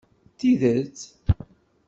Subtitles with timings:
[0.37, 0.95] Tidet?